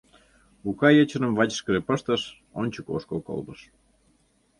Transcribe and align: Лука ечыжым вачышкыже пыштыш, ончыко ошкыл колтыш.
Лука 0.63 0.89
ечыжым 1.01 1.33
вачышкыже 1.37 1.81
пыштыш, 1.87 2.21
ончыко 2.59 2.89
ошкыл 2.97 3.19
колтыш. 3.27 3.59